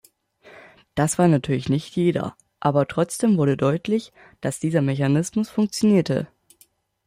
Das 0.95 1.19
war 1.19 1.27
natürlich 1.27 1.69
nicht 1.69 1.95
jeder, 1.95 2.35
aber 2.59 2.87
trotzdem 2.87 3.37
wurde 3.37 3.55
deutlich, 3.55 4.11
dass 4.39 4.59
dieser 4.59 4.81
Mechanismus 4.81 5.51
funktionierte. 5.51 6.27